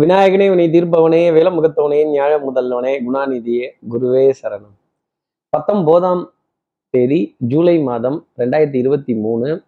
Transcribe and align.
விநாயகனே 0.00 0.44
வினை 0.48 0.66
தீர்ப்பவனே 0.70 1.18
விலமுகத்தவனே 1.36 1.98
ஞாழ 2.12 2.32
முதல்வனே 2.44 2.92
குணாநிதியே 3.06 3.66
குருவே 3.90 4.22
சரணம். 4.42 4.76
பத்தொம்போதாம் 5.52 6.22
தேதி 6.90 7.36
ஜூலை 7.38 7.74
மாதம் 7.78 8.26
ரெண்டாயிரத்தி 8.38 8.74
இருபத்தி 8.74 9.14
மூணு 9.14 9.62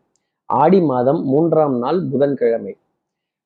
ஆடி 0.44 0.80
மாதம் 0.80 1.24
மூன்றாம் 1.24 1.78
நாள் 1.78 2.00
புதன்கிழமை. 2.12 2.74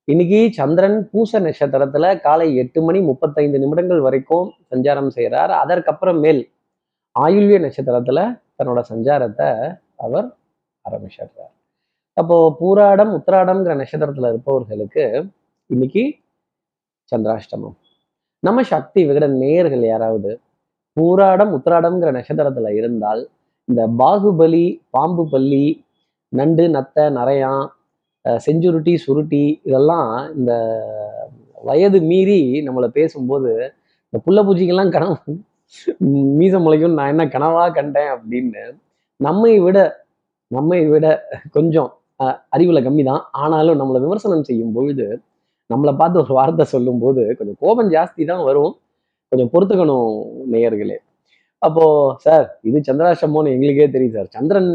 இன்னைக்கு 0.05 0.51
சந்திரன் 0.53 1.09
பூச 1.13 1.41
நட்சத்திரத்துல 1.41 2.21
காலை 2.21 2.57
எட்டு 2.57 2.83
மணி 2.83 3.01
முப்பத்தைந்து 3.01 3.59
நிமிடங்கள் 3.59 4.01
வரைக்கும் 4.01 4.53
சஞ்சாரம் 4.71 5.09
செய்கிறார் 5.09 5.51
அதற்கப்புறம் 5.51 6.19
மேல் 6.19 6.51
ஆயுள்விய 7.21 7.61
நட்சத்திரத்துல 7.67 8.41
தன்னோட 8.59 8.83
சஞ்சாரத்தை 8.93 9.51
அவர் 9.97 10.37
ஆரம்பிச்சிடுறார். 10.85 11.53
அப்போ 12.13 12.57
பூராடம் 12.61 13.13
உத்திராடம்ங்கிற 13.19 13.75
நட்சத்திரத்துல 13.83 14.29
இருப்பவர்களுக்கு 14.29 15.27
இன்னைக்கு 15.67 16.19
சந்திராஷ்டமம். 17.13 17.77
நம்ம 18.43 18.63
சக்தி 18.71 19.01
விகட 19.07 19.27
நேயர்கள் 19.39 19.85
யாராவது 19.87 20.31
பூராடம் 20.97 21.53
உத்திராடம்ங்கிற 21.57 22.11
நட்சத்திரத்துல 22.17 22.71
இருந்தால் 22.79 23.23
இந்த 23.69 23.83
பாகுபலி 24.01 24.65
பாம்பு 24.95 25.25
பள்ளி 25.33 25.65
நண்டு 26.33 26.65
நத்தை 26.75 27.05
நரையான் 27.17 27.67
அஹ் 28.25 28.41
செஞ்சுருட்டி 28.47 28.95
சுருட்டி 29.05 29.45
இதெல்லாம் 29.67 30.09
இந்த 30.37 30.53
வயது 31.65 31.99
மீறி 32.09 32.39
நம்மளை 32.67 32.89
பேசும்போது 32.97 33.53
இந்த 34.07 34.21
புள்ள 34.25 34.41
பூச்சிக்கெல்லாம் 34.45 34.93
கனவு 34.95 35.17
மீச 36.39 36.55
முளைக்கும் 36.61 36.97
நான் 36.99 37.13
என்ன 37.13 37.25
கனவா 37.33 37.65
கண்டேன் 37.77 38.13
அப்படின்னு 38.15 38.63
நம்மை 39.21 39.53
விட 39.65 39.79
நம்மை 40.51 40.81
விட 40.91 41.07
கொஞ்சம் 41.57 41.89
அஹ், 42.21 42.39
அறிவுல 42.55 42.81
கம்மி 42.85 43.03
தான் 43.05 43.23
ஆனாலும் 43.41 43.81
நம்மளை 43.81 43.99
விமர்சனம் 44.05 44.47
செய்யும் 44.49 44.75
பொழுது 44.77 45.07
நம்மளை 45.71 45.93
பார்த்து 45.97 46.21
ஒரு 46.21 46.33
வார்த்தை 46.33 46.65
சொல்லும்போது 46.75 47.23
கொஞ்சம் 47.39 47.59
கோபம் 47.61 47.91
ஜாஸ்தி 47.91 48.23
தான் 48.25 48.45
வரும். 48.45 48.73
கொஞ்சம் 49.33 49.51
பொறுத்துக்கணும் 49.53 50.11
நேயர்களே. 50.53 50.97
அப்போ 51.63 51.85
சார் 52.25 52.45
இது 52.69 52.79
சந்திராஷ்டமோன்னு 52.89 53.53
எங்களுக்கே 53.55 53.87
தெரியும் 53.91 54.15
சார். 54.17 54.29
சந்திரன் 54.37 54.71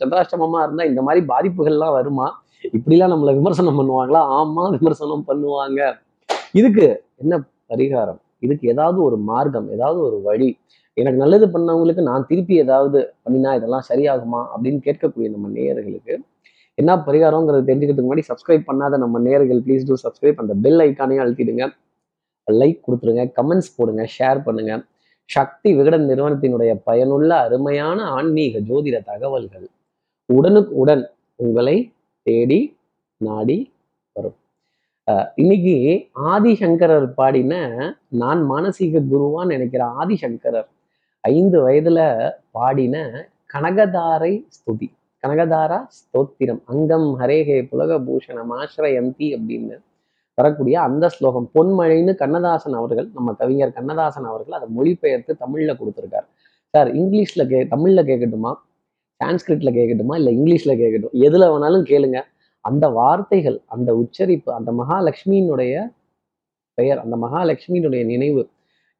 சந்திராஷ்டமமா 0.00 0.60
இருந்தா 0.62 0.84
இந்த 0.84 1.02
மாதிரி 1.02 1.26
பாதிப்புகள்லாம் 1.32 1.96
வருமா? 1.98 2.26
இப்படிலாம் 2.76 3.12
நம்மளை 3.14 3.32
விமர்சனம் 3.40 3.78
பண்ணுவாங்களா? 3.80 4.22
ஆமா 4.38 4.62
விமர்சனம் 4.76 5.26
பண்ணுவாங்க. 5.28 5.80
இதுக்கு 6.52 6.86
என்ன 7.16 7.34
பரிகாரம்? 7.72 8.20
இதுக்கு 8.38 8.64
ஏதாவது 8.68 9.02
ஒரு 9.02 9.16
மார்க்கம் 9.30 9.68
ஏதாவது 9.76 10.00
ஒரு 10.00 10.18
வழி. 10.22 10.50
எனக்கு 10.96 11.18
நல்லது 11.18 11.46
பண்ணவங்களுக்கு 11.46 12.02
நான் 12.02 12.26
திருப்பி 12.26 12.54
ஏதாவது 12.58 12.98
பண்ணினா 13.24 13.50
இதெல்லாம் 13.58 13.86
சரியாகுமா? 13.90 14.40
அப்படின்னு 14.54 14.80
கேட்கக்கூடிய 14.86 15.28
நம்ம 15.34 15.48
நேயர்களுக்கு 15.48 16.14
என்ன 16.80 16.92
பரிகாரங்கிறது 17.06 17.66
தெரிஞ்சுக்கிறதுக்கு 17.68 18.08
முன்னாடி 18.08 18.28
சப்ஸ்கிரைப் 18.30 18.68
பண்ணாத 18.70 18.98
நம்ம 19.04 19.20
நேர்கள் 19.26 19.60
ப்ளீஸ் 19.66 19.86
டூ 19.88 19.96
சப்ஸ்கிரைப் 20.04 20.40
அந்த 20.42 20.54
பெல் 20.64 20.80
ஐக்கானையும் 20.86 21.22
அழுத்திடுங்க. 21.24 21.64
லைக் 22.46 22.84
கொடுத்துருங்க 22.86 23.24
கமெண்ட்ஸ் 23.38 23.74
போடுங்க 23.76 24.02
ஷேர் 24.16 24.40
பண்ணுங்க. 24.46 24.74
சக்தி 25.30 25.70
விகடன் 25.78 26.06
நிறுவனத்தினுடைய 26.10 26.72
பயனுள்ள 26.88 27.30
அருமையான 27.46 27.98
ஆன்மீக 28.18 28.60
ஜோதிட 28.68 28.96
தகவல்கள் 29.10 29.66
உடனுக்கு 30.28 30.72
உடன் 30.82 31.04
உங்களை 31.44 31.76
தேடி 32.26 32.60
நாடி 33.20 33.58
வரும். 34.16 34.36
இன்னைக்கு 35.42 35.74
ஆதிசங்கரர் 36.32 37.08
பாடின 37.18 37.52
நான் 38.22 38.42
மானசீக 38.52 39.02
குருவான்னு 39.12 39.52
நினைக்கிற 39.54 39.84
ஆதிசங்கரர் 40.00 40.68
ஐந்து 41.24 41.58
வயதுல 41.66 42.00
பாடின 42.56 42.96
கனகதாரை 43.54 44.32
ஸ்துதி. 44.56 44.88
கனகதாரா 45.22 45.78
ஸ்தோத்திரம். 45.96 46.60
அங்கம் 46.72 47.08
ஹரேகே 47.20 47.56
புலக 47.70 47.92
பூஷணம் 48.06 48.52
ஆசிரயந்தி 48.58 49.28
அப்படின்னு 49.36 49.76
வரக்கூடிய 50.38 50.76
அந்த 50.88 51.04
ஸ்லோகம். 51.14 51.46
பொன்மழைன்னு 51.54 52.12
கண்ணதாசன் 52.22 52.76
அவர்கள் 52.80 53.08
நம்ம 53.16 53.32
கவிஞர் 53.40 53.76
கண்ணதாசன் 53.78 54.28
அவர்கள் 54.30 54.56
அதை 54.58 54.68
மொழிபெயர்த்து 54.76 55.32
தமிழ்ல 55.44 55.72
கொடுத்துருக்காரு. 55.80 56.26
சார் 56.74 56.88
இங்கிலீஷ்ல 57.00 57.42
கே 57.52 57.60
தமிழ்ல 57.74 58.00
கேட்கட்டுமா 58.10 58.52
சான்ஸ்கிரிட்ல 59.20 59.70
கேட்கட்டுமா 59.78 60.14
இல்லை 60.20 60.32
இங்கிலீஷ்ல 60.38 60.72
கேட்கட்டும் 60.82 61.16
எதுல 61.26 61.44
வேணாலும் 61.52 61.86
கேளுங்க. 61.92 62.18
அந்த 62.64 62.84
வார்த்தைகள் 62.98 63.58
அந்த 63.74 63.90
உச்சரிப்பு 64.02 64.50
அந்த 64.58 64.70
மகாலட்சுமியினுடைய 64.80 65.74
பெயர் 66.78 67.00
அந்த 67.04 67.16
மகாலட்சுமியினுடைய 67.24 68.02
நினைவு 68.04 68.42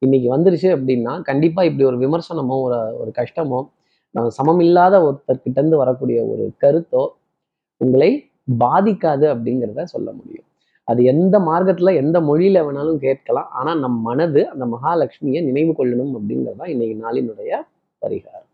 இன்னைக்கு 0.01 0.27
வந்துருச்சு 0.35 0.69
அப்படின்னா 0.75 1.13
கண்டிப்பா 1.29 1.61
இப்படி 1.63 1.85
ஒரு 1.89 1.97
விமர்சனமோ 1.97 2.55
ஒரு 2.67 2.79
ஒரு 3.01 3.11
கஷ்டமோ 3.19 3.59
சமமில்லாத 4.15 4.95
ஒருத்தர்கிட்ட 5.07 5.57
இருந்து 5.61 5.77
வரக்கூடிய 5.77 6.19
ஒரு 6.31 6.45
கருத்தோ 6.63 7.03
உங்களை 7.81 8.11
பாதிக்காது 8.63 9.25
அப்படிங்கிறத 9.33 9.83
சொல்ல 9.83 10.09
முடியும். 10.11 10.45
அது 10.87 11.01
எந்த 11.03 11.35
மார்க்கத்துல 11.39 11.93
எந்த 11.95 12.17
மொழியில 12.19 12.61
வேணாலும் 12.67 12.99
கேட்கலாம். 13.05 13.49
ஆனா 13.59 13.71
நம் 13.83 13.99
மனது 14.01 14.41
அந்த 14.53 14.65
மகாலட்சுமியை 14.75 15.41
நினைவு 15.49 15.73
கொள்ளணும் 15.79 16.13
அப்படிங்கிறது 16.17 16.59
தான் 16.61 16.71
இன்னைக்கு 16.73 16.95
நாளினுடைய 17.05 17.51
பரிகாரம். 18.01 18.47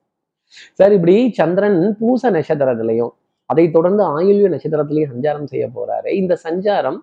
சார் 0.80 0.96
இப்படி 0.98 1.16
சந்திரன் 1.40 1.80
பூச 2.00 2.32
நட்சத்திரத்திலையும் 2.32 3.14
அதை 3.50 3.66
தொடர்ந்து 3.72 4.04
ஆயுள்ய 4.04 4.48
நட்சத்திரத்திலையும் 4.54 5.12
சஞ்சாரம் 5.14 5.50
செய்ய 5.54 5.66
போறாரு. 5.78 6.10
இந்த 6.22 6.34
சஞ்சாரம் 6.44 7.00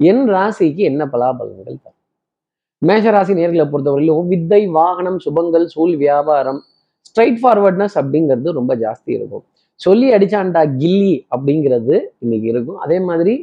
என் 0.00 0.24
ராசிக்கு 0.34 0.82
என்ன 0.90 1.02
பலாபலன்கள் 1.12 1.82
தரும்? 1.84 1.98
மேஷராசி 2.82 3.32
நேர்களை 3.40 3.64
பொறுத்தவரையிலும் 3.72 4.30
வித்தை 4.32 4.62
வாகனம் 4.78 5.18
சுபங்கள் 5.24 5.66
சூழ் 5.74 5.94
வியாபாரம் 5.96 6.60
ஸ்ட்ரைட் 7.06 7.40
ஃபார்வர்ட்னஸ் 7.42 7.96
அப்படிங்கிறது 8.00 8.50
ரொம்ப 8.52 8.72
ஜாஸ்தி 8.76 9.10
இருக்கும். 9.18 9.44
சொல்லி 9.80 10.08
அடிச்சாண்டா 10.12 10.62
கில்லி 10.80 11.14
அப்படிங்கிறது 11.30 11.94
இன்னைக்கு 12.18 12.48
இருக்கும். 12.48 12.78
அதே 12.78 13.00
மாதிரி 13.00 13.34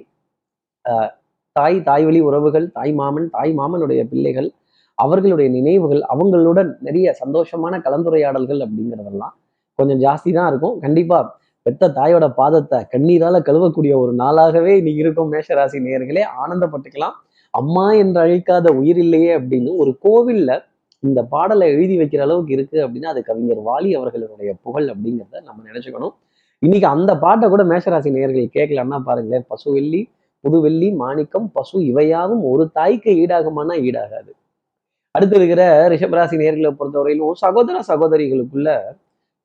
ஆஹ், 0.85 1.09
தாய் 1.55 1.77
தாய் 1.83 2.05
வழி 2.05 2.19
உறவுகள் 2.21 2.65
தாய் 2.71 2.93
மாமன் 2.93 3.27
தாய் 3.29 3.51
மாமனுடைய 3.53 4.01
பிள்ளைகள் 4.07 4.49
அவர்களுடைய 4.97 5.49
நினைவுகள் 5.49 6.01
அவங்களுடன் 6.13 6.69
நிறைய 6.81 7.07
சந்தோஷமான 7.21 7.73
கலந்துரையாடல்கள் 7.85 8.61
அப்படிங்கிறதெல்லாம் 8.65 9.33
கொஞ்சம் 9.79 10.01
ஜாஸ்தி 10.01 10.31
தான் 10.33 10.49
இருக்கும். 10.51 10.75
கண்டிப்பா 10.79 11.19
பெத்த 11.65 11.89
தாயோட 11.97 12.25
பாதத்தை 12.37 12.79
கண்ணீரால 12.93 13.39
கழுவக்கூடிய 13.47 13.93
ஒரு 13.97 14.13
நாளாகவே 14.13 14.73
இன்னைக்கு 14.77 15.03
இருக்கும் 15.03 15.31
மேஷராசி 15.33 15.79
நேயர்களே. 15.85 16.23
ஆனந்தப்பட்டுக்கலாம். 16.41 17.15
அம்மா 17.53 17.85
என்று 18.01 18.19
அழைக்காத 18.21 18.67
உயிர் 18.79 18.97
இல்லையே 18.97 19.31
அப்படின்னு 19.39 19.71
ஒரு 19.77 19.91
கோவில்ல 20.05 20.51
இந்த 21.03 21.19
பாடலை 21.33 21.67
எழுதி 21.75 21.95
வைக்கிற 21.99 22.21
அளவுக்கு 22.25 22.55
இருக்கு 22.57 22.77
அப்படின்னா 22.85 23.11
அது 23.13 23.21
கவிஞர் 23.29 23.61
வாலி 23.69 23.91
அவர்களுடைய 23.99 24.51
புகழ் 24.65 24.87
அப்படிங்கிறத 24.93 25.41
நம்ம 25.47 25.59
நினைச்சுக்கணும். 25.69 26.13
இன்னைக்கு 26.61 26.87
அந்த 26.87 27.11
பாட்டை 27.23 27.45
கூட 27.49 27.63
மேஷராசி 27.71 28.09
நேர்கள் 28.17 28.55
கேட்கலாம்னா 28.57 28.99
பாருங்களேன் 29.07 29.45
பசுவெள்ளி 29.47 30.01
புதுவெள்ளி 30.43 30.89
மாணிக்கம் 31.01 31.47
பசு 31.51 31.77
இவையாவும் 31.91 32.43
ஒரு 32.51 32.63
தாய்க்கு 32.77 33.11
ஈடாகுமானா 33.23 33.75
ஈடாகாது. 33.87 34.31
அடுத்து 35.15 35.35
இருக்கிற 35.39 35.61
ரிஷபராசி 35.93 36.35
நேர்களை 36.41 36.69
பொறுத்தவரையிலும் 36.79 37.39
சகோதர 37.43 37.77
சகோதரிகளுக்குள்ள 37.89 38.69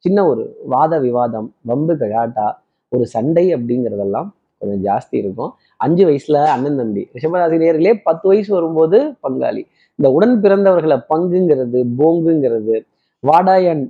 சின்ன 0.05 0.19
ஒரு 0.31 0.43
வாத 0.75 0.94
விவாதம் 1.06 1.49
வம்பு 1.71 1.94
கழாட்டா 2.03 2.47
ஒரு 2.93 3.05
சண்டை 3.15 3.44
அப்படிங்கிறதெல்லாம் 3.55 4.28
கொஞ்சம் 4.61 4.83
ஜாஸ்தி 4.88 5.17
இருக்கும். 5.23 5.50
அஞ்சு 5.84 6.03
வயசுல 6.09 6.37
அண்ணன் 6.55 6.78
தம்பி 6.81 7.03
ரிஷபராசி 7.17 7.56
நேர்களே 7.65 7.93
பத்து 8.09 8.27
வயசு 8.31 8.50
வரும்போது 8.56 8.99
பங்காளி 9.25 9.62
இந்த 9.99 10.09
உடன் 10.17 10.37
பிறந்தவர்களை 10.45 10.97
பங்குங்கிறது 11.11 11.81
போங்குங்கிறது 12.01 12.77
வாடா 13.23 13.55
என் 13.71 13.84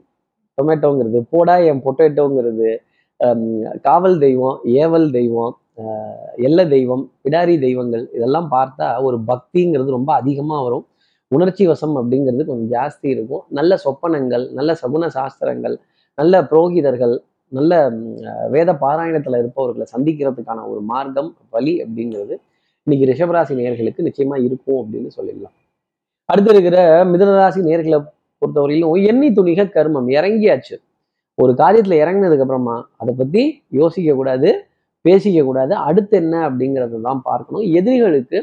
டொமேட்டோங்கிறது 0.58 1.20
போடா 1.34 1.54
என் 1.70 1.80
பொட்டேட்டோங்கிறது 1.86 2.68
காவல் 3.86 4.18
தெய்வம் 4.24 4.58
ஏவல் 4.82 5.08
தெய்வம் 5.18 5.54
எல்ல 6.46 6.60
தெய்வம் 6.74 7.02
பிடாரி 7.24 7.54
தெய்வங்கள் 7.64 8.04
இதெல்லாம் 8.16 8.48
பார்த்தா 8.54 8.86
ஒரு 9.06 9.16
பக்திங்கிறது 9.30 9.90
ரொம்ப 9.96 10.10
அதிகமாக 10.20 10.60
வரும். 10.66 10.84
உணர்ச்சி 11.32 11.64
வசம் 11.70 11.96
அப்படிங்கிறது 12.00 12.46
கொஞ்சம் 12.50 12.70
ஜாஸ்தி 12.76 13.08
இருக்கும். 13.14 13.42
நல்ல 13.58 13.72
சொப்பனங்கள் 13.84 14.44
நல்ல 14.58 14.70
சகுன 14.82 15.08
சாஸ்திரங்கள் 15.16 15.76
நல்ல 16.18 16.34
புரோகிதர்கள் 16.50 17.14
நல்ல 17.52 17.72
வேத 18.54 18.70
பாராயணத்தில் 18.84 19.40
இருப்பவர்களை 19.42 19.86
சந்திக்கிறதுக்கான 19.94 20.64
ஒரு 20.72 20.80
மார்க்கம் 20.92 21.30
வழி 21.56 21.74
அப்படிங்கிறது 21.84 22.34
இன்னைக்கு 22.86 23.06
ரிஷபராசி 23.12 23.54
நேர்களுக்கு 23.60 24.08
நிச்சயமாக 24.08 24.44
இருக்கும் 24.46 24.80
அப்படின்னு 24.82 25.10
சொல்லிடலாம். 25.18 25.56
அடுத்து 26.28 26.50
இருக்கிற 26.54 26.78
மிதனராசி 27.04 27.60
நேர்களை 27.68 27.98
பொறுத்தவரையிலும் 28.42 29.04
எண்ணி 29.10 29.28
துணிக 29.28 29.60
கர்மம். 29.76 30.08
இறங்கியாச்சு. 30.18 30.76
ஒரு 31.38 31.52
காரியத்துல 31.52 31.96
இறங்கினதுக்கு 32.02 32.44
அப்புறமா 32.44 32.76
அதை 32.96 33.12
பத்தி 33.18 33.42
யோசிக்க 33.80 34.14
கூடாது 34.14 34.48
பேசிக்க 35.04 35.40
கூடாது. 35.44 35.72
அடுத்து 35.88 36.14
என்ன 36.16 36.34
அப்படிங்கிறத 36.50 37.00
தான் 37.08 37.20
பார்க்கணும். 37.24 37.64
எதிரிகளுக்கு 37.78 38.38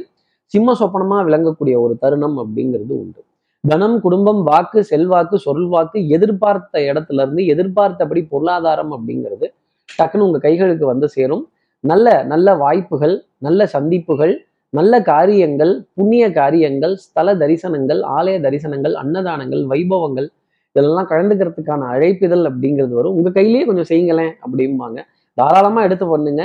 சிம்ம 0.53 0.73
சொப்பனமா 0.79 1.17
விளங்கக்கூடிய 1.27 1.75
ஒரு 1.85 1.93
தருணம் 1.99 2.37
அப்படிங்கிறது 2.43 2.93
உண்டு. 3.01 3.21
தனம் 3.63 3.97
குடும்பம் 4.05 4.41
வாக்கு 4.43 4.79
செல்வாக்கு 4.83 5.35
சொல்வாக்கு 5.47 5.99
எதிர்பார்த்த 6.07 6.79
இடத்துல 6.91 7.21
இருந்து 7.25 7.43
எதிர்பார்த்தபடி 7.45 8.21
பொருளாதாரம் 8.33 8.91
அப்படிங்கிறது 8.95 9.47
டக்குன்னு 9.89 10.25
உங்க 10.27 10.39
கைகளுக்கு 10.47 10.85
வந்து 10.85 11.07
சேரும். 11.09 11.43
நல்ல 11.83 12.07
நல்ல 12.23 12.47
வாய்ப்புகள் 12.55 13.15
நல்ல 13.37 13.65
சந்திப்புகள் 13.75 14.33
நல்ல 14.77 14.93
காரியங்கள் 15.09 15.71
புண்ணிய 15.97 16.25
காரியங்கள் 16.37 16.93
ஸ்தல 17.03 17.33
தரிசனங்கள் 17.41 17.99
ஆலய 18.17 18.37
தரிசனங்கள் 18.45 18.95
அன்னதானங்கள் 19.01 19.63
வைபவங்கள் 19.71 20.27
இதெல்லாம் 20.75 21.09
கலந்துக்கிறதுக்கான 21.11 21.87
அழைப்பிதழ் 21.95 22.45
அப்படிங்கிறது 22.49 22.93
வரும். 22.99 23.15
உங்க 23.17 23.29
கையிலேயே 23.35 23.65
கொஞ்சம் 23.69 23.89
செய்யுங்களேன் 23.89 24.31
அப்படிம்பாங்க. 24.45 24.99
தாராளமா 25.37 25.81
எடுத்து 25.87 26.05
பண்ணுங்க. 26.13 26.43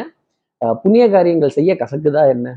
புண்ணிய 0.83 1.05
காரியங்கள் 1.15 1.55
செய்ய 1.59 1.73
கசக்குதா 1.83 2.23
என்ன? 2.35 2.49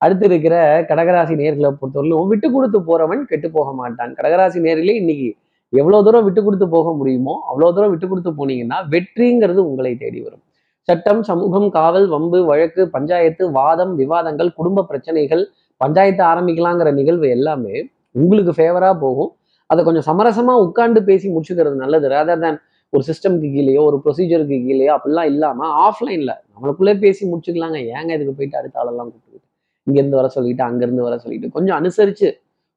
அடுத்து 0.00 0.24
இருக்கிற 0.30 0.54
கடகராசி 0.90 1.34
நேர்களை 1.40 1.70
பொறுத்தவரையிலும் 1.80 2.30
விட்டு 2.32 2.48
கொடுத்து 2.54 2.78
போறவன் 2.90 3.22
கெட்டு 3.30 3.48
போக 3.56 3.68
மாட்டான். 3.80 4.12
கடகராசி 4.18 4.60
நேர்களே 4.66 4.94
இன்னைக்கு 5.02 5.28
எவ்வளவு 5.72 6.04
தூரம் 6.06 6.26
விட்டு 6.28 6.40
கொடுத்து 6.44 6.68
போக 6.76 6.92
முடியுமோ 7.00 7.34
அவ்வளவு 7.50 7.74
தூரம் 7.76 7.92
விட்டு 7.94 8.06
கொடுத்து 8.12 8.32
போனீங்கன்னா 8.38 8.78
வெற்றிங்கிறது 8.94 9.60
உங்களை 9.70 9.92
தேடி 10.04 10.20
வரும். 10.26 10.44
சட்டம் 10.90 11.20
சமூகம் 11.28 11.66
காவல் 11.74 12.06
வம்பு 12.12 12.38
வழக்கு 12.48 12.82
பஞ்சாயத்து 12.94 13.44
வாதம் 13.56 13.92
விவாதங்கள் 13.98 14.48
குடும்ப 14.56 14.84
பிரச்சனைகள் 14.88 15.42
பஞ்சாயத்து 15.80 16.22
ஆரம்பிக்கலாங்கிற 16.30 16.88
நிகழ்வு 16.96 17.26
எல்லாமே 17.34 17.74
உங்களுக்கு 18.14 18.52
ஃபேவரா 18.56 18.88
போகும். 19.02 19.30
அதை 19.70 19.80
கொஞ்சம் 19.88 20.06
சமரசமா 20.08 20.54
உட்காந்து 20.64 21.00
பேசி 21.10 21.26
முடிச்சுக்கிறது 21.34 21.76
நல்லது. 21.82 22.06
ரேதர் 22.14 22.42
தேன் 22.44 22.58
ஒரு 22.92 23.02
சிஸ்டம்க்கு 23.08 23.48
கீழேயோ 23.56 23.82
ஒரு 23.88 23.98
ப்ரொசீஜருக்கு 24.04 24.56
கீழேயோ 24.66 24.92
அப்படிலாம் 24.96 25.28
இல்லாம 25.32 25.68
ஆஃப்லைன்ல 25.86 26.32
நம்மளுக்குள்ளே 26.52 26.94
பேசி 27.04 27.22
முடிச்சுக்கலாங்க. 27.32 27.78
ஏங்க 27.96 28.10
இதுக்கு 28.16 28.34
போயிட்டு 28.40 28.58
அடுத்த 28.60 28.80
ஆளெல்லாம் 28.82 29.10
கூப்பிட்டு 29.12 29.38
இங்கேருந்து 29.86 30.18
வர 30.20 30.30
சொல்லிட்டு 30.36 30.64
அங்கேருந்து 30.68 31.04
வர 31.08 31.18
சொல்லிட்டு 31.24 31.50
கொஞ்சம் 31.58 31.76
அனுசரிச்சு 31.80 32.30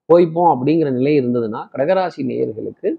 போய்ப்போம் 0.10 0.52
அப்படிங்கிற 0.54 0.92
நிலை 1.00 1.16
இருந்ததுன்னா 1.22 1.64
கடகராசி 1.74 2.22
நேயர்களுக்கு 2.30 2.90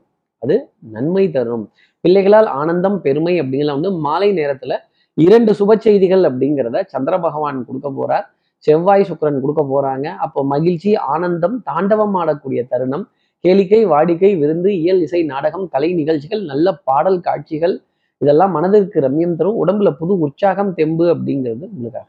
அது 0.43 0.57
நன்மை 0.97 1.25
தரும். 1.37 1.65
பிள்ளைகளால் 2.05 2.51
ஆனந்தம் 2.61 2.99
பெருமை 3.07 3.35
அப்படிங்கிற 3.43 3.75
வந்து 3.79 3.93
மாலை 4.07 4.31
நேரத்துல 4.41 4.75
இரண்டு 5.15 5.53
சுப 5.53 5.77
செய்திகள் 5.77 6.21
அப்படிங்கிறத 6.21 6.83
சந்திர 6.87 7.19
பகவான் 7.19 7.65
கொடுக்க 7.65 7.89
போறார். 7.89 8.27
செவ்வாய் 8.59 9.07
சுக்கிரன் 9.09 9.41
கொடுக்க 9.41 9.63
போறாங்க. 9.63 10.05
அப்போ 10.05 10.45
மகிழ்ச்சி 10.45 10.95
ஆனந்தம் 10.95 11.63
தாண்டவம் 11.63 12.15
ஆடக்கூடிய 12.15 12.67
தருணம். 12.69 13.09
கேளிக்கை 13.43 13.81
வாடிக்கை 13.87 14.39
விருந்து 14.39 14.81
இயல் 14.81 15.01
இசை 15.01 15.23
நாடகம் 15.23 15.69
கலை 15.69 15.95
நிகழ்ச்சிகள் 15.95 16.45
நல்ல 16.45 16.75
பாடல் 16.75 17.21
காட்சிகள். 17.21 17.83
இதெல்லாம் 18.19 18.51
மனதிற்கு 18.51 19.01
ரம்யம் 19.01 19.37
தரும். 19.37 19.67
உடம்புல 19.67 19.91
புது 19.91 20.19
உற்சாகம் 20.19 20.75
தெம்பு 20.75 21.07
அப்படிங்கிறது 21.15 21.65
உங்களுக்காக. 21.75 22.07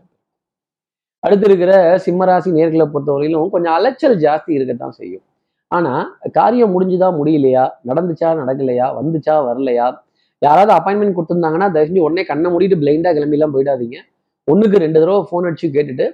அடுத்து 1.20 1.46
இருக்கிற 1.46 1.98
சிம்மராசி 2.06 2.50
நேர்களை 2.52 2.86
பொறுத்தவரையிலும் 2.94 3.50
கொஞ்சம் 3.50 3.74
அலைச்சல் 3.74 4.18
ஜாஸ்தி 4.18 4.52
இருக்கத்தான் 4.52 4.92
செய்யும். 4.92 5.24
ஆனா 5.68 6.18
காரியம் 6.32 6.74
முடிஞ்சுதா 6.76 7.08
முடியலையா? 7.20 7.70
நடந்துச்சா 7.88 8.30
நடக்கலையா? 8.42 8.88
வந்துச்சா 9.00 9.36
வரலையா? 9.50 9.88
யாராவது 10.42 10.72
அப்பாயின்மெண்ட் 10.78 11.16
கொடுத்துருந்தாங்கன்னா 11.18 11.68
தயவு 11.74 11.88
செஞ்சு 11.90 12.06
உடனே 12.08 12.24
கண்ணை 12.32 12.48
மூடிட்டு 12.54 12.78
பிளைண்டாக 12.82 13.14
கிளம்பிலாம் 13.18 13.54
போயிடாதீங்க. 13.56 13.98
ஒன்றுக்கு 14.48 14.78
ரெண்டு 14.86 14.98
தடவை 15.02 15.22
ஃபோன் 15.30 15.48
அடிச்சு 15.50 15.68
கேட்டுட்டு 15.76 16.06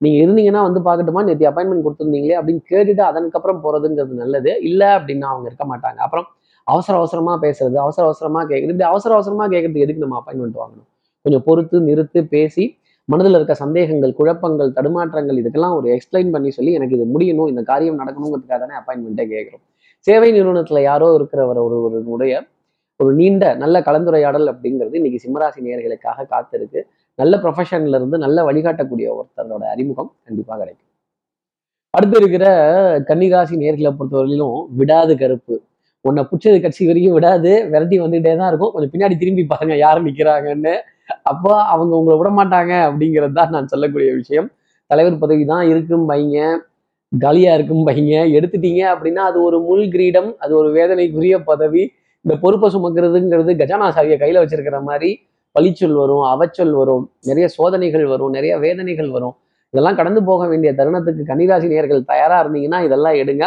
நீங்கள் 0.00 0.22
இருந்தீங்கன்னா 0.24 0.62
வந்து 0.66 0.80
பார்க்கட்டுமா 0.88 1.20
நேற்று 1.28 1.46
அப்பாயின்மெண்ட் 1.50 1.84
கொடுத்துருந்தீங்களே 1.86 2.34
அப்படின்னு 2.40 2.62
கேட்டுட்டு 2.72 3.02
அதனுக்கப்புறம் 3.10 3.62
போறதுங்கிறது 3.64 4.16
நல்லது. 4.22 4.50
இல்லை 4.68 4.88
அப்படின்னா 4.98 5.28
அவங்க 5.32 5.46
இருக்க 5.50 5.64
மாட்டாங்க. 5.72 5.98
அப்புறம் 6.06 6.26
அவசர 6.66 6.94
அவசரமாக 7.00 7.38
பேசுறது 7.44 7.76
அவசர 7.84 8.02
அவசரமாக 8.08 8.44
கேட்குறது 8.50 8.72
இப்படி 8.74 8.88
அவசர 8.90 9.10
அவசரமாக 9.18 9.48
கேட்குறதுக்கு 9.54 9.86
எதுக்கு 9.86 10.04
நம்ம 10.04 10.18
அப்பாயின்மெண்ட் 10.20 10.58
வாங்கணும்? 10.62 10.88
கொஞ்சம் 11.24 11.44
பொறுத்து 11.46 11.76
நிறுத்து 11.88 12.20
பேசி 12.34 12.64
மனதில் 13.08 13.38
இருக்க 13.38 13.54
சந்தேகங்கள் 13.54 14.12
குழப்பங்கள் 14.18 14.74
தடுமாற்றங்கள் 14.78 15.38
இதுக்கெல்லாம் 15.40 15.76
ஒரு 15.78 15.86
எக்ஸ்பிளைன் 15.94 16.32
பண்ணி 16.34 16.50
சொல்லி 16.56 16.72
எனக்கு 16.78 16.96
இது 16.98 17.04
முடியணும் 17.14 17.50
இந்த 17.52 17.62
காரியம் 17.62 18.00
நடக்கணுங்கிறதுக்காக 18.00 18.60
தானே 18.64 18.76
அப்பாயின்மெண்ட்டே 18.80 19.26
கேட்குறோம் 19.32 19.62
சேவை 20.06 20.28
நிறுவனத்தில் 20.32 20.80
யாரோ 20.80 21.06
இருக்கிறவர் 21.18 21.60
ஒரு 21.66 21.76
ஒரு 21.86 21.98
உடைய 22.08 22.34
ஒரு 23.00 23.10
நீண்ட 23.18 23.44
நல்ல 23.62 23.76
கலந்துரையாடல் 23.88 24.50
அப்படிங்கிறது 24.52 24.98
இன்னைக்கு 25.00 25.18
சிம்மராசி 25.24 25.60
நேர்களுக்காக 25.66 26.24
காத்திருக்கு. 26.32 26.80
நல்ல 27.18 27.34
ப்ரொஃபஷன்ல 27.44 27.98
இருந்து 28.00 28.16
நல்ல 28.24 28.38
வழிகாட்டக்கூடிய 28.48 29.06
ஒருத்தரோட 29.16 29.64
அறிமுகம் 29.74 30.10
கண்டிப்பாக 30.26 30.58
கிடைக்கும். 30.60 30.86
அடுத்து 31.94 32.16
இருக்கிற 32.20 32.46
கன்னிராசி 33.10 33.54
நேர்களை 33.62 33.90
பொறுத்தவரையிலும் 33.98 34.56
விடாது 34.80 35.14
கருப்பு. 35.22 35.56
உன்னை 36.04 36.22
பிடிச்சது 36.30 36.58
கட்சி 36.64 36.82
வரைக்கும் 36.88 37.16
விடாது 37.18 37.52
விரட்டி 37.72 37.96
வந்துகிட்டே 38.02 38.32
தான் 38.40 38.50
இருக்கும். 38.52 38.72
கொஞ்சம் 38.74 38.92
பின்னாடி 38.94 39.14
திரும்பி 39.22 39.44
பாருங்க 39.52 39.76
யார் 39.84 40.04
நிற்கிறாங்கன்னு 40.06 40.74
அப்போ 41.30 41.52
அவங்க 41.74 41.92
உங்களை 42.00 42.16
விட 42.20 42.30
மாட்டாங்க 42.38 42.72
அப்படிங்கிறது 42.88 43.34
தான் 43.38 43.54
நான் 43.56 43.70
சொல்லக்கூடிய 43.72 44.10
விஷயம். 44.20 44.48
தலைவர் 44.90 45.22
பதவி 45.22 45.44
தான் 45.52 45.64
இருக்கும் 45.72 46.04
பையங்க 46.10 46.40
காலியா 47.12 47.52
இருக்கும் 47.58 47.84
பையங்க 47.88 48.14
எடுத்துட்டீங்க 48.38 48.82
அப்படின்னா 48.94 49.22
அது 49.30 49.38
ஒரு 49.48 49.58
முள் 49.68 49.86
கிரீடம் 49.94 50.30
அது 50.44 50.52
ஒரு 50.60 50.68
வேதனைக்குரிய 50.76 51.36
பதவி. 51.50 51.84
இந்த 52.24 52.34
பொறுப்பை 52.42 52.68
சுமக்கிறதுங்கிறது 52.74 53.52
கஜானா 53.60 53.86
சாவியை 53.96 54.16
கையில 54.22 54.40
வச்சிருக்கிற 54.42 54.78
மாதிரி 54.88 55.10
பழிச்சொல் 55.56 55.94
வரும் 56.00 56.24
அவச்சொல் 56.32 56.74
வரும் 56.80 57.04
நிறைய 57.28 57.46
சோதனைகள் 57.56 58.06
வரும் 58.12 58.32
நிறைய 58.36 58.52
வேதனைகள் 58.64 59.10
வரும். 59.14 59.34
இதெல்லாம் 59.74 59.96
கடந்து 60.00 60.20
போக 60.28 60.42
வேண்டிய 60.50 60.70
தருணத்துக்கு 60.80 61.22
கன்னிராசி 61.30 61.66
நேர்கள் 61.72 62.02
தயாரா 62.10 62.36
இருந்தீங்கன்னா 62.42 62.80
இதெல்லாம் 62.86 63.16
எடுங்க. 63.22 63.44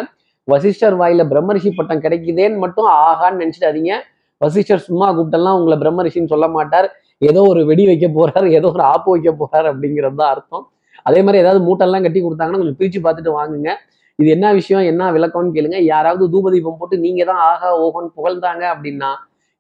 வசிஷ்டர் 0.48 0.96
வாயில 1.02 1.24
பிரம்மரிஷி 1.32 1.70
பட்டம் 1.78 2.02
கிடைக்குதேன்னு 2.06 2.58
மட்டும் 2.64 2.90
ஆகான்னு 3.08 3.42
நினைச்சிடாதீங்க. 3.44 3.94
வசிஷ்டர் 4.42 4.84
சும்மா 4.88 5.08
கூப்பிட்டெல்லாம் 5.16 5.58
உங்களை 5.60 5.78
பிரம்மரிஷின்னு 5.84 6.32
சொல்ல 6.34 6.48
மாட்டார். 6.58 6.88
ஏதோ 7.30 7.42
ஒரு 7.52 7.62
வெடி 7.70 7.84
வைக்க 7.90 8.08
போறாரு 8.18 8.48
ஏதோ 8.60 8.68
ஒரு 8.76 8.84
ஆப்பு 8.94 9.10
வைக்க 9.16 9.32
போறாரு 9.42 9.68
அப்படிங்கிறது 9.72 10.18
தான் 10.22 10.32
அர்த்தம். 10.36 10.66
அதே 11.08 11.20
மாதிரி 11.26 11.42
ஏதாவது 11.44 11.62
மூட்டெல்லாம் 11.68 12.06
கட்டி 12.06 12.20
கொடுத்தாங்கன்னா 12.24 12.62
கொஞ்சம் 12.62 12.80
பிரிச்சு 12.80 13.00
பார்த்துட்டு 13.06 13.32
வாங்குங்க. 13.40 13.72
இது 14.20 14.30
என்ன 14.36 14.48
விஷயம் 14.60 14.86
என்ன 14.92 15.04
விளக்கம்னு 15.16 15.56
கேளுங்க. 15.56 15.80
யாராவது 15.94 16.24
தூபதீபம் 16.34 16.80
போட்டு 16.80 16.98
நீங்க 17.06 17.22
தான் 17.32 17.42
ஆகா 17.52 17.70
ஓஹோன்னு 17.84 18.16
புகழ்ந்தாங்க 18.18 18.64
அப்படின்னா 18.74 19.12